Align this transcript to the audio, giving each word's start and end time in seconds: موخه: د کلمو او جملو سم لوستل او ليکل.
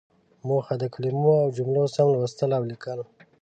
موخه: 0.47 0.75
د 0.81 0.83
کلمو 0.93 1.33
او 1.43 1.49
جملو 1.57 1.83
سم 1.95 2.07
لوستل 2.13 2.49
او 2.57 2.63
ليکل. 2.71 2.99